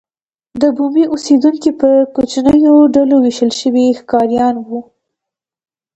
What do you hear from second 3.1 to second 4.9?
وېشل شوي ښکاریان وو.